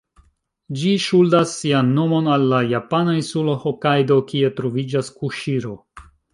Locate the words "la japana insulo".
2.55-3.55